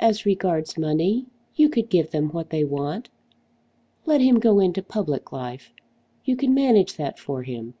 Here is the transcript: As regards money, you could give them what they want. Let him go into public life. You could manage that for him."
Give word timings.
As 0.00 0.26
regards 0.26 0.76
money, 0.76 1.26
you 1.54 1.68
could 1.68 1.88
give 1.88 2.10
them 2.10 2.30
what 2.30 2.50
they 2.50 2.64
want. 2.64 3.08
Let 4.04 4.20
him 4.20 4.40
go 4.40 4.58
into 4.58 4.82
public 4.82 5.30
life. 5.30 5.72
You 6.24 6.34
could 6.34 6.50
manage 6.50 6.96
that 6.96 7.20
for 7.20 7.44
him." 7.44 7.74